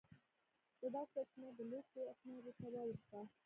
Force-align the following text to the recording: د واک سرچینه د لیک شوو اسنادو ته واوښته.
د 0.79 0.81
واک 0.93 1.07
سرچینه 1.13 1.49
د 1.57 1.59
لیک 1.71 1.85
شوو 1.91 2.09
اسنادو 2.11 2.51
ته 2.59 2.67
واوښته. 2.73 3.19